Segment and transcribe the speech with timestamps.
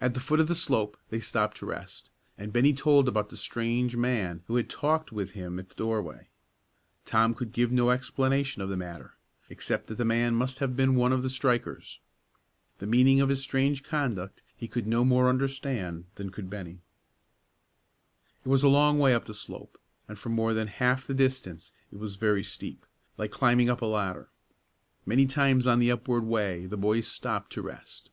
[0.00, 3.36] At the foot of the slope they stopped to rest, and Bennie told about the
[3.36, 6.30] strange man who had talked with him at the doorway.
[7.04, 9.18] Tom could give no explanation of the matter,
[9.50, 12.00] except that the man must have been one of the strikers.
[12.78, 16.80] The meaning of his strange conduct he could no more understand than could Bennie.
[18.42, 19.76] It was a long way up the slope,
[20.08, 22.86] and for more than half the distance it was very steep;
[23.18, 24.30] like climbing up a ladder.
[25.04, 28.10] Many times on the upward way the boys stopped to rest.